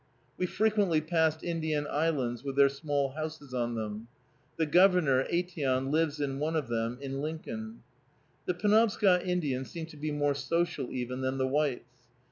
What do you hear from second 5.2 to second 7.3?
Aitteon, lives in one of them, in